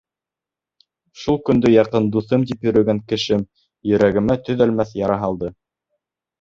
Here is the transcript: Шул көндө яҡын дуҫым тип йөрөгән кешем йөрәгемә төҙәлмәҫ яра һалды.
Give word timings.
Шул 1.23 1.37
көндө 1.49 1.71
яҡын 1.73 2.09
дуҫым 2.17 2.47
тип 2.53 2.67
йөрөгән 2.69 3.03
кешем 3.13 3.47
йөрәгемә 3.93 4.41
төҙәлмәҫ 4.49 4.99
яра 5.05 5.23
һалды. 5.25 5.55